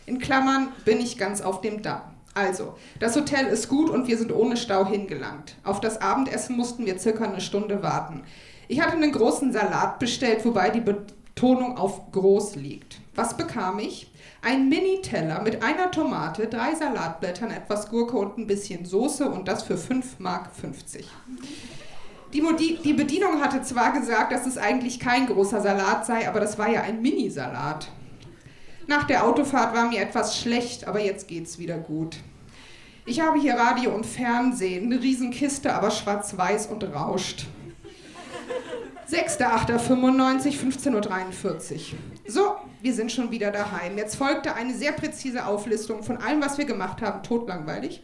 In 0.06 0.18
Klammern 0.18 0.68
bin 0.84 1.00
ich 1.00 1.18
ganz 1.18 1.40
auf 1.40 1.60
dem 1.60 1.82
Damm. 1.82 2.02
Also, 2.34 2.76
das 3.00 3.16
Hotel 3.16 3.46
ist 3.46 3.68
gut 3.68 3.90
und 3.90 4.06
wir 4.06 4.16
sind 4.16 4.32
ohne 4.32 4.56
Stau 4.56 4.86
hingelangt. 4.86 5.56
Auf 5.64 5.80
das 5.80 6.00
Abendessen 6.00 6.56
mussten 6.56 6.86
wir 6.86 6.98
circa 6.98 7.24
eine 7.24 7.40
Stunde 7.40 7.82
warten. 7.82 8.22
Ich 8.68 8.80
hatte 8.80 8.92
einen 8.92 9.12
großen 9.12 9.52
Salat 9.52 9.98
bestellt, 9.98 10.44
wobei 10.44 10.70
die 10.70 10.80
Betonung 11.38 11.78
auf 11.78 12.10
groß 12.10 12.56
liegt. 12.56 12.98
Was 13.14 13.36
bekam 13.36 13.78
ich? 13.78 14.10
Ein 14.42 14.68
Mini-Teller 14.68 15.40
mit 15.40 15.62
einer 15.62 15.92
Tomate, 15.92 16.48
drei 16.48 16.74
Salatblättern, 16.74 17.52
etwas 17.52 17.90
Gurke 17.90 18.16
und 18.16 18.38
ein 18.38 18.48
bisschen 18.48 18.84
Soße 18.84 19.30
und 19.30 19.46
das 19.46 19.62
für 19.62 19.76
5,50 19.76 20.18
Mark. 20.18 20.50
Die, 22.32 22.78
die 22.82 22.92
Bedienung 22.92 23.40
hatte 23.40 23.62
zwar 23.62 23.92
gesagt, 23.92 24.32
dass 24.32 24.46
es 24.46 24.58
eigentlich 24.58 24.98
kein 24.98 25.28
großer 25.28 25.60
Salat 25.60 26.06
sei, 26.06 26.28
aber 26.28 26.40
das 26.40 26.58
war 26.58 26.68
ja 26.68 26.82
ein 26.82 27.02
Mini-Salat. 27.02 27.88
Nach 28.88 29.04
der 29.04 29.24
Autofahrt 29.24 29.76
war 29.76 29.88
mir 29.88 30.00
etwas 30.00 30.40
schlecht, 30.40 30.88
aber 30.88 30.98
jetzt 30.98 31.28
geht's 31.28 31.60
wieder 31.60 31.78
gut. 31.78 32.16
Ich 33.06 33.20
habe 33.20 33.38
hier 33.38 33.54
Radio 33.54 33.94
und 33.94 34.06
Fernsehen, 34.06 34.86
eine 34.86 35.00
Riesenkiste, 35.00 35.72
aber 35.72 35.92
schwarz-weiß 35.92 36.66
und 36.66 36.82
rauscht. 36.82 37.46
6.8.95, 39.10 40.58
15.43 40.58 41.74
Uhr. 41.74 41.80
So, 42.26 42.56
wir 42.82 42.92
sind 42.92 43.10
schon 43.10 43.30
wieder 43.30 43.50
daheim. 43.50 43.96
Jetzt 43.96 44.16
folgte 44.16 44.54
eine 44.54 44.74
sehr 44.74 44.92
präzise 44.92 45.46
Auflistung 45.46 46.02
von 46.02 46.18
allem, 46.18 46.42
was 46.42 46.58
wir 46.58 46.66
gemacht 46.66 47.00
haben. 47.00 47.22
Totlangweilig. 47.22 48.02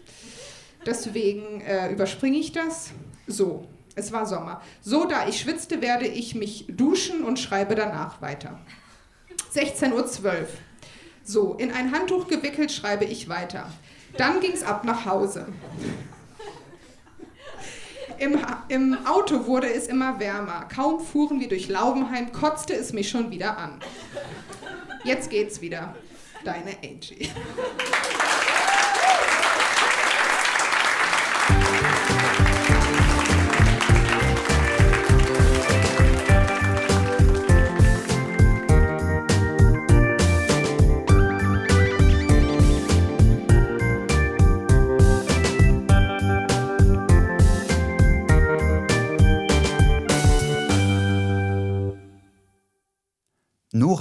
Deswegen 0.87 1.61
äh, 1.61 1.91
überspringe 1.93 2.39
ich 2.39 2.53
das. 2.53 2.93
So, 3.27 3.67
Es 3.97 4.13
war 4.13 4.25
Sommer. 4.25 4.63
So, 4.81 5.05
da 5.05 5.29
ich 5.29 5.41
schwitzte, 5.41 5.83
werde 5.83 6.07
ich 6.07 6.35
mich 6.35 6.67
duschen 6.69 7.23
und 7.23 7.39
schreibe 7.39 7.75
danach 7.75 8.23
weiter. 8.23 8.59
16.12 9.55 9.93
Uhr. 9.93 10.49
So, 11.23 11.55
in 11.55 11.71
ein 11.71 11.93
Handtuch 11.93 12.29
gewickelt 12.29 12.73
schreibe 12.73 13.05
ich 13.05 13.29
weiter. 13.29 13.71
Dann 14.17 14.41
ging 14.41 14.53
es 14.53 14.63
ab 14.63 14.85
nach 14.85 15.05
Hause. 15.05 15.47
Im, 18.19 18.39
Im, 18.69 19.07
Auto 19.07 19.47
wurde 19.47 19.73
es 19.73 19.87
immer 19.87 20.19
wärmer. 20.21 20.67
Kaum 20.75 21.01
fuhren 21.01 21.41
wir 21.41 21.49
durch 21.49 21.69
Laubenheim, 21.69 22.33
kotzte 22.33 22.75
es 22.75 22.93
mich 22.93 23.09
schon 23.09 23.31
wieder 23.31 23.59
an. 23.59 23.81
Jetzt 25.05 25.31
geht's 25.31 25.61
wieder. 25.61 25.95
Deine 26.45 26.77
Angie. 26.83 27.31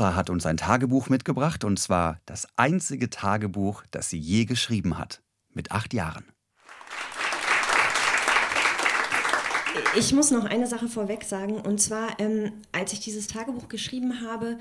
Nora 0.03 0.17
hat 0.17 0.29
uns 0.29 0.45
ein 0.45 0.57
Tagebuch 0.57 1.07
mitgebracht, 1.07 1.63
und 1.63 1.79
zwar 1.79 2.19
das 2.25 2.45
einzige 2.57 3.10
Tagebuch, 3.10 3.83
das 3.89 4.10
sie 4.10 4.17
je 4.17 4.43
geschrieben 4.43 4.98
hat, 4.98 5.22
mit 5.53 5.72
acht 5.72 5.93
Jahren. 5.93 6.25
Ich 9.95 10.12
muss 10.12 10.29
noch 10.29 10.43
eine 10.43 10.67
Sache 10.67 10.89
vorweg 10.89 11.24
sagen, 11.24 11.53
und 11.53 11.79
zwar, 11.79 12.19
ähm, 12.19 12.51
als 12.74 12.91
ich 12.91 13.00
dieses 13.00 13.27
Tagebuch 13.27 13.69
geschrieben 13.69 14.19
habe, 14.27 14.57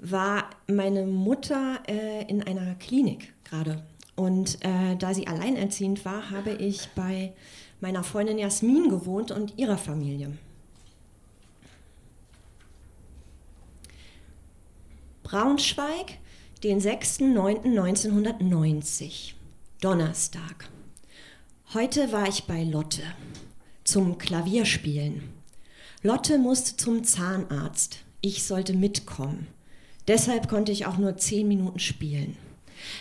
war 0.00 0.50
meine 0.66 1.06
Mutter 1.06 1.78
äh, 1.86 2.24
in 2.28 2.42
einer 2.42 2.74
Klinik 2.74 3.34
gerade. 3.44 3.84
Und 4.16 4.64
äh, 4.64 4.96
da 4.98 5.14
sie 5.14 5.28
alleinerziehend 5.28 6.04
war, 6.04 6.30
habe 6.30 6.50
ich 6.50 6.88
bei 6.96 7.34
meiner 7.80 8.02
Freundin 8.02 8.36
Jasmin 8.36 8.88
gewohnt 8.88 9.30
und 9.30 9.56
ihrer 9.58 9.78
Familie. 9.78 10.32
Braunschweig, 15.32 16.18
den 16.62 16.78
6.9.1990, 16.78 19.32
Donnerstag. 19.80 20.68
Heute 21.72 22.12
war 22.12 22.28
ich 22.28 22.44
bei 22.44 22.64
Lotte 22.64 23.00
zum 23.82 24.18
Klavierspielen. 24.18 25.22
Lotte 26.02 26.36
musste 26.36 26.76
zum 26.76 27.02
Zahnarzt. 27.02 28.00
Ich 28.20 28.44
sollte 28.44 28.74
mitkommen. 28.74 29.46
Deshalb 30.06 30.50
konnte 30.50 30.70
ich 30.70 30.84
auch 30.84 30.98
nur 30.98 31.16
10 31.16 31.48
Minuten 31.48 31.78
spielen. 31.78 32.36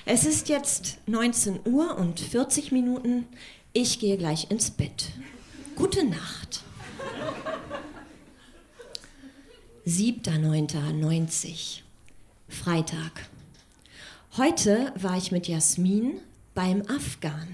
Es 0.06 0.26
ist 0.26 0.48
jetzt 0.48 1.00
19 1.08 1.60
Uhr 1.66 1.98
und 1.98 2.22
40 2.22 2.72
Minuten. 2.72 3.26
Ich 3.74 4.00
gehe 4.00 4.16
gleich 4.16 4.50
ins 4.50 4.72
Bett. 4.72 5.12
Gute 5.76 6.06
Nacht. 6.06 6.64
7.9.90 9.86 11.82
Freitag. 12.52 13.28
Heute 14.38 14.94
war 14.96 15.18
ich 15.18 15.32
mit 15.32 15.48
Jasmin 15.48 16.20
beim 16.54 16.84
Afghan. 16.88 17.48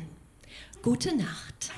Gute 0.82 1.16
Nacht. 1.16 1.72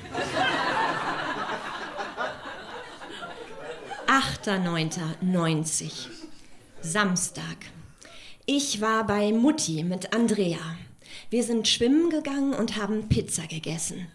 8.9.90. 4.08 6.08
Samstag. 6.82 7.58
Ich 8.46 8.82
war 8.82 9.06
bei 9.06 9.32
Mutti 9.32 9.84
mit 9.84 10.14
Andrea. 10.14 10.78
Wir 11.30 11.44
sind 11.44 11.68
schwimmen 11.68 12.10
gegangen 12.10 12.54
und 12.54 12.78
haben 12.78 13.10
Pizza 13.10 13.46
gegessen. 13.46 14.08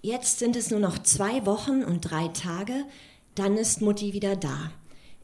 Jetzt 0.00 0.38
sind 0.38 0.56
es 0.56 0.70
nur 0.70 0.80
noch 0.80 0.98
zwei 1.00 1.44
Wochen 1.44 1.82
und 1.82 2.02
drei 2.02 2.28
Tage, 2.28 2.84
dann 3.34 3.56
ist 3.56 3.82
Mutti 3.82 4.12
wieder 4.12 4.36
da. 4.36 4.70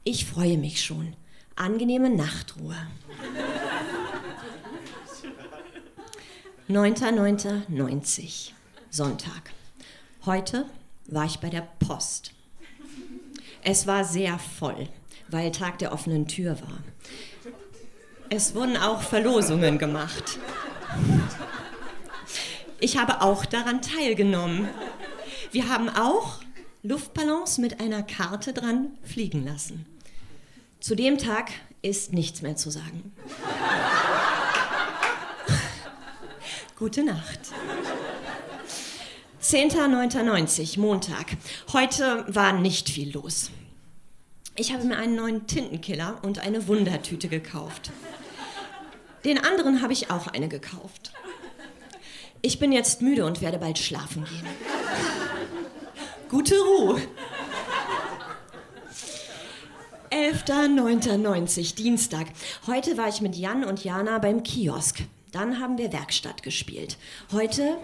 Ich 0.05 0.27
freue 0.27 0.59
mich 0.59 0.85
schon. 0.85 1.15
Angenehme 1.61 2.09
Nachtruhe. 2.09 2.75
9.9.90, 6.71 8.53
Sonntag. 8.89 9.51
Heute 10.25 10.65
war 11.05 11.27
ich 11.27 11.39
bei 11.41 11.51
der 11.51 11.69
Post. 11.79 12.33
Es 13.63 13.87
war 13.87 14.07
sehr 14.07 14.39
voll, 14.39 14.89
weil 15.29 15.53
Tag 15.53 15.79
der 15.81 15.93
offenen 15.93 16.27
Tür 16.27 16.59
war. 16.63 16.79
Es 18.31 18.55
wurden 18.55 18.79
auch 18.79 19.03
Verlosungen 19.03 19.77
gemacht. 19.77 20.39
Ich 22.79 22.97
habe 22.97 23.21
auch 23.21 23.45
daran 23.45 23.83
teilgenommen. 23.83 24.67
Wir 25.53 25.69
haben 25.69 25.91
auch 25.91 26.39
Luftballons 26.83 27.59
mit 27.59 27.83
einer 27.83 28.03
Karte 28.03 28.55
dran 28.55 28.93
fliegen 29.03 29.45
lassen. 29.45 29.85
Zu 30.81 30.95
dem 30.95 31.19
Tag 31.19 31.51
ist 31.83 32.15
nichts 32.15 32.41
mehr 32.41 32.57
zu 32.57 32.71
sagen. 32.71 33.13
Gute 36.79 37.05
Nacht. 37.05 37.41
10.09.90, 39.43 40.81
Montag. 40.81 41.37
Heute 41.75 42.25
war 42.29 42.55
nicht 42.55 42.89
viel 42.89 43.13
los. 43.13 43.51
Ich 44.57 44.73
habe 44.73 44.85
mir 44.85 44.97
einen 44.97 45.17
neuen 45.17 45.47
Tintenkiller 45.47 46.19
und 46.23 46.39
eine 46.39 46.67
Wundertüte 46.67 47.29
gekauft. 47.29 47.91
Den 49.27 49.37
anderen 49.37 49.83
habe 49.83 49.93
ich 49.93 50.11
auch 50.11 50.29
eine 50.29 50.49
gekauft. 50.49 51.13
Ich 52.41 52.59
bin 52.59 52.73
jetzt 52.73 53.03
müde 53.03 53.27
und 53.27 53.43
werde 53.43 53.59
bald 53.59 53.79
schlafen 53.79 54.25
gehen. 54.25 54.47
Gute 56.31 56.59
Ruhe. 56.59 57.03
11.09.90, 60.11 61.77
Dienstag. 61.77 62.27
Heute 62.67 62.97
war 62.97 63.09
ich 63.09 63.21
mit 63.21 63.37
Jan 63.37 63.63
und 63.65 63.85
Jana 63.85 64.19
beim 64.19 64.43
Kiosk. 64.43 65.03
Dann 65.31 65.61
haben 65.61 65.79
wir 65.79 65.93
Werkstatt 65.93 66.43
gespielt. 66.43 66.99
Heute 67.31 67.77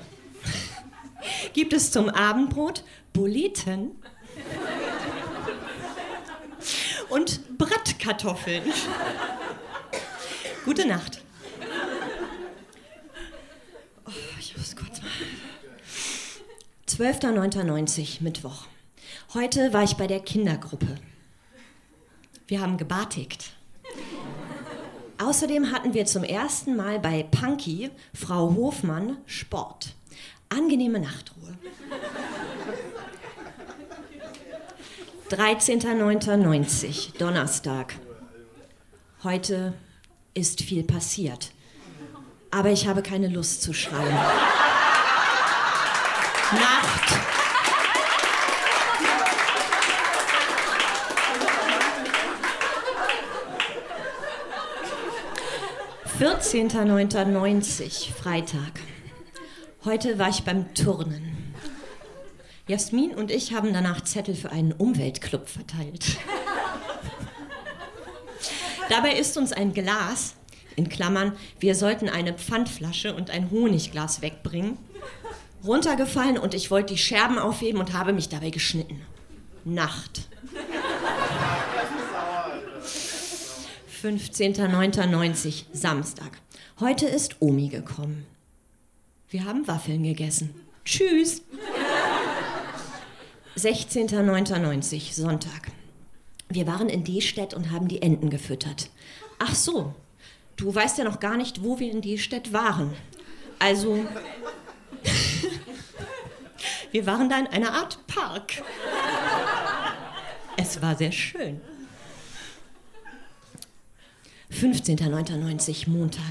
gibt 1.53 1.73
es 1.73 1.93
zum 1.93 2.09
Abendbrot 2.09 2.83
Bulleten 3.13 3.93
und 7.11 7.57
Bratkartoffeln. 7.59 8.65
Gute 10.65 10.85
Nacht. 10.89 11.23
Oh, 14.05 14.11
ich 14.41 14.57
muss 14.57 14.75
kurz 14.75 15.01
mal. 15.01 15.11
12.09.90, 16.89 18.25
Mittwoch. 18.25 18.67
Heute 19.33 19.73
war 19.73 19.85
ich 19.85 19.95
bei 19.95 20.09
der 20.09 20.19
Kindergruppe. 20.19 20.97
Wir 22.47 22.61
haben 22.61 22.77
gebatigt. 22.77 23.53
Außerdem 25.19 25.73
hatten 25.73 25.95
wir 25.95 26.07
zum 26.07 26.23
ersten 26.23 26.77
Mal 26.77 27.01
bei 27.01 27.25
Punky, 27.25 27.91
Frau 28.15 28.55
Hofmann, 28.55 29.17
Sport. 29.27 29.95
Angenehme 30.49 31.01
Nachtruhe. 31.01 31.57
13.09.90, 35.31 37.19
Donnerstag. 37.19 37.97
Heute 39.25 39.73
ist 40.35 40.63
viel 40.63 40.85
passiert. 40.85 41.51
Aber 42.53 42.71
ich 42.71 42.87
habe 42.87 43.03
keine 43.03 43.27
Lust 43.27 43.63
zu 43.63 43.73
schreiben. 43.73 44.15
Nacht. 46.53 47.06
14.09.90, 56.19 58.11
Freitag. 58.11 58.81
Heute 59.85 60.19
war 60.19 60.31
ich 60.31 60.45
beim 60.45 60.73
Turnen. 60.73 61.53
Jasmin 62.67 63.15
und 63.15 63.31
ich 63.31 63.53
haben 63.53 63.75
danach 63.75 64.03
Zettel 64.03 64.35
für 64.35 64.51
einen 64.51 64.73
Umweltclub 64.73 65.47
verteilt. 65.47 66.17
Dabei 68.89 69.13
ist 69.13 69.37
uns 69.37 69.53
ein 69.53 69.75
Glas, 69.75 70.37
in 70.75 70.89
Klammern, 70.89 71.37
wir 71.61 71.75
sollten 71.75 72.09
eine 72.09 72.33
Pfandflasche 72.33 73.15
und 73.15 73.29
ein 73.29 73.51
Honigglas 73.51 74.23
wegbringen, 74.23 74.79
runtergefallen 75.67 76.39
und 76.39 76.55
ich 76.55 76.71
wollte 76.71 76.95
die 76.95 76.99
Scherben 76.99 77.39
aufheben 77.39 77.79
und 77.79 77.93
habe 77.93 78.15
mich 78.15 78.31
dabei 78.31 78.49
geschnitten. 78.49 79.03
Nacht. 79.67 80.29
15.09.90, 84.07 85.65
Samstag. 85.73 86.39
Heute 86.79 87.07
ist 87.07 87.43
Omi 87.43 87.67
gekommen. 87.67 88.25
Wir 89.31 89.45
haben 89.45 89.67
Waffeln 89.67 90.05
gegessen. 90.05 90.55
Tschüss. 90.85 91.43
16.09.90, 93.57 95.13
Sonntag. 95.13 95.73
Wir 96.49 96.69
waren 96.69 96.89
in 96.89 97.03
Destedt 97.03 97.53
und 97.53 97.73
haben 97.73 97.89
die 97.89 98.01
Enten 98.01 98.31
gefüttert. 98.31 98.91
Ach 99.41 99.57
so, 99.57 99.93
du 100.55 100.73
weißt 100.73 100.99
ja 100.99 101.05
noch 101.05 101.19
gar 101.19 101.37
nicht, 101.37 101.65
wo 101.65 101.81
wir 101.81 101.91
in 101.91 102.01
Destedt 102.01 102.53
waren. 102.53 102.95
Also, 103.59 104.07
wir 106.93 107.07
waren 107.07 107.29
da 107.29 107.41
in 107.41 107.49
einer 107.49 107.73
Art 107.73 108.07
Park. 108.07 108.63
Es 110.57 110.81
war 110.81 110.95
sehr 110.95 111.11
schön. 111.11 111.61
15.09.90, 114.57 115.91
Montag. 115.91 116.23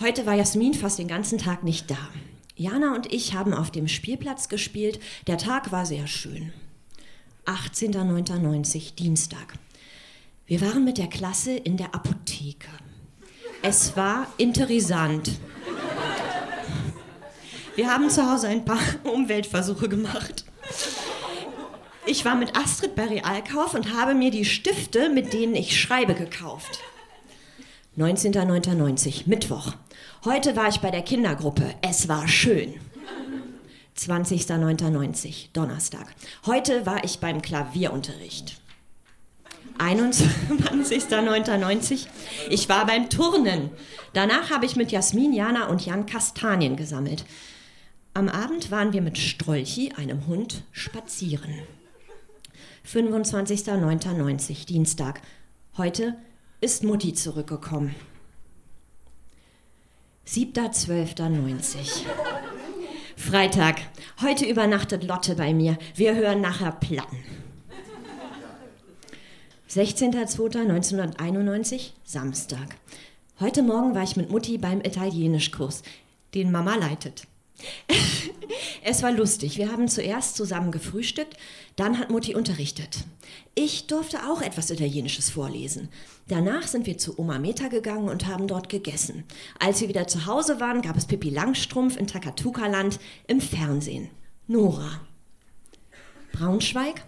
Heute 0.00 0.24
war 0.24 0.32
Jasmin 0.34 0.72
fast 0.72 0.98
den 0.98 1.06
ganzen 1.06 1.36
Tag 1.36 1.62
nicht 1.62 1.90
da. 1.90 1.98
Jana 2.56 2.94
und 2.94 3.12
ich 3.12 3.34
haben 3.34 3.52
auf 3.52 3.70
dem 3.70 3.88
Spielplatz 3.88 4.48
gespielt. 4.48 5.00
Der 5.26 5.36
Tag 5.36 5.70
war 5.70 5.84
sehr 5.84 6.06
schön. 6.06 6.54
18.09.90, 7.44 8.94
Dienstag. 8.94 9.52
Wir 10.46 10.62
waren 10.62 10.82
mit 10.82 10.96
der 10.96 11.08
Klasse 11.08 11.52
in 11.52 11.76
der 11.76 11.94
Apotheke. 11.94 12.70
Es 13.60 13.94
war 13.98 14.26
interessant. 14.38 15.32
Wir 17.76 17.92
haben 17.92 18.08
zu 18.08 18.30
Hause 18.30 18.48
ein 18.48 18.64
paar 18.64 18.80
Umweltversuche 19.04 19.90
gemacht. 19.90 20.46
Ich 22.06 22.24
war 22.24 22.34
mit 22.34 22.56
Astrid 22.56 22.94
bei 22.94 23.04
Realkauf 23.04 23.74
und 23.74 23.92
habe 23.92 24.14
mir 24.14 24.30
die 24.30 24.46
Stifte, 24.46 25.10
mit 25.10 25.34
denen 25.34 25.54
ich 25.54 25.78
schreibe, 25.78 26.14
gekauft. 26.14 26.80
19.09.90, 27.96 29.22
Mittwoch. 29.26 29.74
Heute 30.24 30.56
war 30.56 30.68
ich 30.68 30.80
bei 30.80 30.90
der 30.90 31.02
Kindergruppe. 31.02 31.76
Es 31.80 32.08
war 32.08 32.26
schön. 32.26 32.74
20.09.90, 33.96 35.50
Donnerstag. 35.52 36.12
Heute 36.46 36.86
war 36.86 37.04
ich 37.04 37.20
beim 37.20 37.40
Klavierunterricht. 37.40 38.60
21.09.90, 39.78 42.08
ich 42.50 42.68
war 42.68 42.84
beim 42.86 43.08
Turnen. 43.10 43.70
Danach 44.12 44.50
habe 44.50 44.66
ich 44.66 44.74
mit 44.76 44.92
Jasmin, 44.92 45.32
Jana 45.32 45.68
und 45.68 45.86
Jan 45.86 46.06
Kastanien 46.06 46.76
gesammelt. 46.76 47.24
Am 48.12 48.28
Abend 48.28 48.70
waren 48.70 48.92
wir 48.92 49.02
mit 49.02 49.18
Strolchi, 49.18 49.92
einem 49.96 50.26
Hund, 50.26 50.62
spazieren. 50.72 51.62
25.09.90, 52.88 54.66
Dienstag. 54.66 55.22
Heute 55.76 56.16
ist 56.64 56.82
Mutti 56.82 57.12
zurückgekommen. 57.12 57.94
7.12.90. 60.26 62.06
Freitag. 63.16 63.82
Heute 64.22 64.46
übernachtet 64.46 65.04
Lotte 65.04 65.34
bei 65.34 65.52
mir. 65.52 65.76
Wir 65.94 66.14
hören 66.14 66.40
nachher 66.40 66.72
Platten. 66.72 67.18
16.02.1991, 69.68 71.90
Samstag. 72.02 72.76
Heute 73.40 73.62
Morgen 73.62 73.94
war 73.94 74.04
ich 74.04 74.16
mit 74.16 74.30
Mutti 74.30 74.56
beim 74.56 74.80
Italienischkurs, 74.80 75.82
den 76.32 76.50
Mama 76.50 76.76
leitet. 76.76 77.26
es 78.84 79.02
war 79.02 79.12
lustig. 79.12 79.58
Wir 79.58 79.70
haben 79.70 79.88
zuerst 79.88 80.36
zusammen 80.36 80.72
gefrühstückt, 80.72 81.36
dann 81.76 81.98
hat 81.98 82.10
Mutti 82.10 82.34
unterrichtet. 82.34 83.04
Ich 83.54 83.86
durfte 83.86 84.28
auch 84.28 84.42
etwas 84.42 84.70
Italienisches 84.70 85.30
vorlesen. 85.30 85.88
Danach 86.28 86.66
sind 86.66 86.86
wir 86.86 86.98
zu 86.98 87.18
Oma 87.18 87.38
Meta 87.38 87.68
gegangen 87.68 88.08
und 88.08 88.26
haben 88.26 88.48
dort 88.48 88.68
gegessen. 88.68 89.24
Als 89.58 89.80
wir 89.80 89.88
wieder 89.88 90.06
zu 90.06 90.26
Hause 90.26 90.60
waren, 90.60 90.82
gab 90.82 90.96
es 90.96 91.06
Pippi 91.06 91.30
Langstrumpf 91.30 91.96
in 91.96 92.06
Takatuka-Land 92.06 93.00
im 93.26 93.40
Fernsehen. 93.40 94.10
Nora. 94.46 95.00
Braunschweig, 96.32 97.02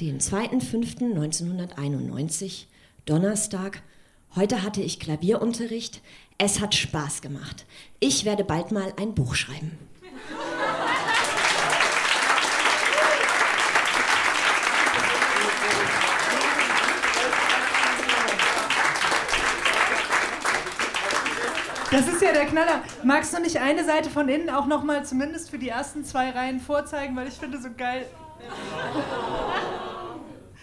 den 0.00 0.20
2.5.1991, 0.20 2.66
Donnerstag. 3.06 3.82
Heute 4.36 4.62
hatte 4.62 4.82
ich 4.82 5.00
Klavierunterricht. 5.00 6.00
Es 6.42 6.58
hat 6.58 6.74
Spaß 6.74 7.20
gemacht. 7.20 7.66
Ich 7.98 8.24
werde 8.24 8.44
bald 8.44 8.72
mal 8.72 8.94
ein 8.98 9.14
Buch 9.14 9.34
schreiben. 9.34 9.72
Das 21.90 22.08
ist 22.08 22.22
ja 22.22 22.32
der 22.32 22.46
Knaller. 22.46 22.84
Magst 23.04 23.34
du 23.34 23.40
nicht 23.42 23.58
eine 23.58 23.84
Seite 23.84 24.08
von 24.08 24.30
innen 24.30 24.48
auch 24.48 24.66
noch 24.66 24.82
mal 24.82 25.04
zumindest 25.04 25.50
für 25.50 25.58
die 25.58 25.68
ersten 25.68 26.06
zwei 26.06 26.30
Reihen 26.30 26.58
vorzeigen, 26.58 27.14
weil 27.16 27.28
ich 27.28 27.34
finde 27.34 27.60
so 27.60 27.68
geil. 27.76 28.06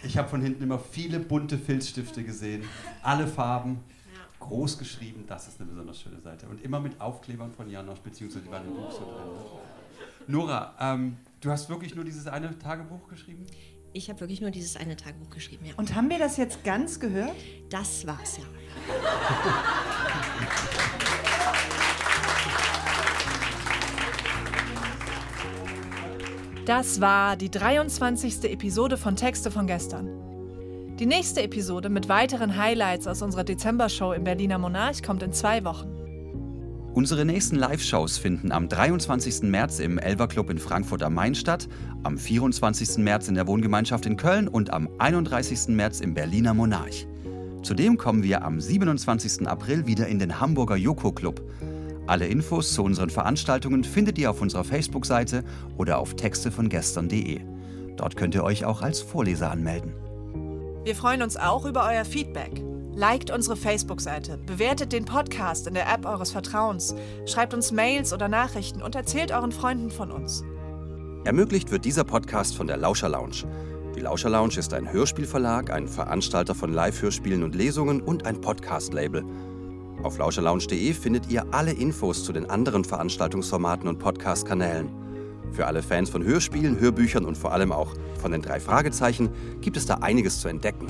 Ich 0.02 0.18
habe 0.18 0.28
von 0.28 0.42
hinten 0.42 0.64
immer 0.64 0.80
viele 0.80 1.20
bunte 1.20 1.60
Filzstifte 1.60 2.24
gesehen, 2.24 2.68
alle 3.04 3.28
Farben, 3.28 3.84
groß 4.48 4.78
geschrieben. 4.78 5.26
Das 5.28 5.48
ist 5.48 5.60
eine 5.60 5.70
besonders 5.70 6.00
schöne 6.00 6.20
Seite 6.20 6.48
und 6.48 6.64
immer 6.64 6.80
mit 6.80 7.00
Aufklebern 7.00 7.52
von 7.52 7.70
Janosch 7.70 8.00
beziehungsweise 8.00 8.46
die 8.46 8.52
waren 8.52 8.66
im 8.66 8.76
Buch 8.76 8.92
so 8.92 9.00
drin. 9.00 9.58
Nora, 10.28 10.76
ähm, 10.80 11.18
du 11.42 11.52
hast 11.52 11.70
wirklich 11.70 11.96
nur 11.96 12.04
dieses 12.04 12.28
eine 12.28 12.58
Tagebuch 12.58 13.08
geschrieben? 13.08 13.46
Ich 13.94 14.10
habe 14.10 14.20
wirklich 14.20 14.42
nur 14.42 14.52
dieses 14.52 14.76
eine 14.76 14.96
Tagebuch 14.96 15.30
geschrieben, 15.30 15.66
ja. 15.66 15.74
Und 15.78 15.96
haben 15.96 16.10
wir 16.10 16.20
das 16.20 16.38
jetzt 16.38 16.64
ganz 16.64 17.00
gehört? 17.00 17.36
Das 17.70 18.06
war's 18.06 18.38
ja. 18.38 18.44
Das 26.66 27.00
war 27.00 27.38
die 27.38 27.50
23. 27.50 28.44
Episode 28.44 28.98
von 28.98 29.16
Texte 29.16 29.50
von 29.50 29.68
gestern. 29.68 30.27
Die 31.00 31.06
nächste 31.06 31.44
Episode 31.44 31.90
mit 31.90 32.10
weiteren 32.10 32.58
Highlights 32.58 33.06
aus 33.06 33.22
unserer 33.22 33.44
Dezember-Show 33.44 34.14
im 34.14 34.24
Berliner 34.24 34.58
Monarch 34.58 35.04
kommt 35.04 35.22
in 35.22 35.32
zwei 35.32 35.64
Wochen. 35.64 35.88
Unsere 36.96 37.24
nächsten 37.24 37.56
Live-Shows 37.56 38.18
finden 38.18 38.52
am 38.52 38.68
23. 38.68 39.44
März 39.44 39.78
im 39.78 40.00
Elver 40.00 40.28
Club 40.28 40.50
in 40.50 40.58
Frankfurt 40.58 41.04
am 41.04 41.14
Main 41.14 41.36
statt, 41.36 41.70
am 42.02 42.18
24. 42.18 42.98
März 42.98 43.28
in 43.28 43.36
der 43.36 43.46
Wohngemeinschaft 43.46 44.08
in 44.08 44.18
Köln 44.18 44.48
und 44.48 44.74
am 44.74 44.90
31. 44.98 45.68
März 45.68 46.00
im 46.00 46.16
Berliner 46.16 46.56
Monarch. 46.56 47.06
Zudem 47.62 47.98
kommen 47.98 48.24
wir 48.24 48.44
am 48.44 48.60
27. 48.60 49.48
April 49.48 49.86
wieder 49.86 50.08
in 50.08 50.18
den 50.18 50.40
Hamburger 50.40 50.78
Joko 50.78 51.12
Club. 51.12 51.44
Alle 52.08 52.26
Infos 52.26 52.74
zu 52.74 52.84
unseren 52.84 53.12
Veranstaltungen 53.12 53.84
findet 53.84 54.18
ihr 54.18 54.32
auf 54.32 54.42
unserer 54.42 54.64
Facebook-Seite 54.64 55.44
oder 55.78 56.00
auf 56.00 56.16
textevongestern.de. 56.16 57.42
Dort 57.98 58.16
könnt 58.16 58.34
ihr 58.34 58.44
euch 58.44 58.66
auch 58.66 58.82
als 58.82 59.02
Vorleser 59.02 59.52
anmelden. 59.52 60.07
Wir 60.84 60.96
freuen 60.96 61.22
uns 61.22 61.38
auch 61.38 61.66
über 61.66 61.88
euer 61.90 62.06
Feedback. 62.06 62.64
Liked 62.94 63.30
unsere 63.30 63.56
Facebook-Seite, 63.56 64.40
bewertet 64.40 64.92
den 64.92 65.06
Podcast 65.06 65.68
in 65.68 65.76
der 65.76 65.88
App 65.88 66.06
eures 66.06 66.32
Vertrauens, 66.32 66.96
schreibt 67.28 67.54
uns 67.54 67.72
Mails 67.72 68.12
oder 68.12 68.28
Nachrichten 68.28 68.82
und 68.82 68.96
erzählt 68.96 69.32
euren 69.32 69.52
Freunden 69.52 69.92
von 69.92 70.12
uns. 70.12 70.44
Ermöglicht 71.24 71.70
wird 71.70 71.86
dieser 71.86 72.04
Podcast 72.04 72.56
von 72.56 72.66
der 72.66 72.78
Lauscher 72.78 73.10
Lounge. 73.10 73.44
Die 73.96 74.00
Lauscher 74.00 74.30
Lounge 74.30 74.58
ist 74.58 74.74
ein 74.74 74.92
Hörspielverlag, 74.92 75.72
ein 75.72 75.88
Veranstalter 75.88 76.56
von 76.56 76.74
Live-Hörspielen 76.74 77.44
und 77.44 77.54
Lesungen 77.54 78.02
und 78.02 78.26
ein 78.26 78.42
Podcast-Label. 78.42 79.24
Auf 80.04 80.18
lauscherlounge.de 80.18 80.94
findet 80.94 81.30
ihr 81.30 81.46
alle 81.52 81.74
Infos 81.74 82.24
zu 82.24 82.32
den 82.32 82.50
anderen 82.50 82.84
Veranstaltungsformaten 82.84 83.88
und 83.88 84.00
Podcast-Kanälen. 84.00 85.07
Für 85.52 85.68
alle 85.68 85.82
Fans 85.82 86.10
von 86.10 86.24
Hörspielen, 86.24 86.80
Hörbüchern 86.80 87.26
und 87.26 87.38
vor 87.38 87.52
allem 87.52 87.72
auch 87.72 87.94
von 88.22 88.32
den 88.32 88.42
drei 88.42 88.60
Fragezeichen 88.60 89.30
gibt 89.62 89.78
es 89.78 89.86
da 89.86 89.96
einiges 89.96 90.42
zu 90.42 90.48
entdecken. 90.48 90.88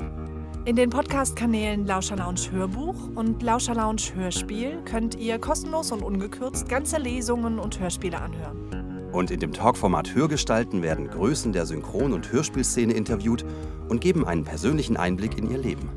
In 0.64 0.76
den 0.76 0.90
Podcast-Kanälen 0.90 1.86
Lauscher 1.86 2.16
Lounge 2.16 2.52
Hörbuch 2.52 3.08
und 3.14 3.42
Lauscher 3.42 3.74
Lounge 3.74 4.02
Hörspiel 4.14 4.82
könnt 4.84 5.14
ihr 5.14 5.38
kostenlos 5.38 5.92
und 5.92 6.02
ungekürzt 6.02 6.68
ganze 6.68 6.98
Lesungen 6.98 7.58
und 7.58 7.80
Hörspiele 7.80 8.20
anhören. 8.20 9.10
Und 9.12 9.30
in 9.30 9.40
dem 9.40 9.52
Talkformat 9.52 10.14
Hörgestalten 10.14 10.82
werden 10.82 11.08
Größen 11.08 11.52
der 11.54 11.64
Synchron- 11.64 12.12
und 12.12 12.30
Hörspielszene 12.30 12.92
interviewt 12.92 13.46
und 13.88 14.02
geben 14.02 14.26
einen 14.26 14.44
persönlichen 14.44 14.98
Einblick 14.98 15.38
in 15.38 15.50
ihr 15.50 15.58
Leben. 15.58 15.88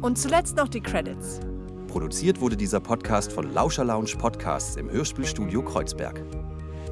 Und 0.00 0.18
zuletzt 0.18 0.56
noch 0.56 0.68
die 0.68 0.80
Credits. 0.80 1.38
Produziert 1.86 2.40
wurde 2.40 2.56
dieser 2.56 2.80
Podcast 2.80 3.32
von 3.32 3.52
Lauscher 3.52 3.84
Lounge 3.84 4.16
Podcasts 4.18 4.76
im 4.76 4.90
Hörspielstudio 4.90 5.62
Kreuzberg. 5.62 6.20